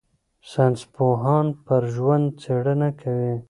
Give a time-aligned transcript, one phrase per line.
[0.51, 3.33] ساینسپوهان پر ژوند څېړنه کوي.